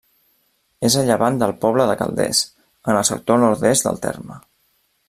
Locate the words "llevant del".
1.09-1.53